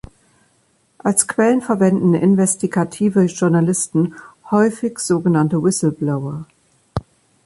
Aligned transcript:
Als 0.97 1.27
Quellen 1.27 1.61
verwenden 1.61 2.15
investigative 2.15 3.25
Journalisten 3.25 4.15
häufig 4.49 4.97
sogenannte 4.97 5.63
Whistleblower. 5.63 6.47